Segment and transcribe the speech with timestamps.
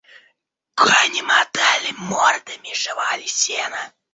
[0.79, 3.83] Кони мотали мордами, жевали сено.